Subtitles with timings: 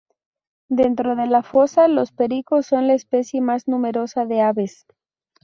[0.71, 4.87] Dentro de la fosa, los pericos son la especie más numerosa de aves.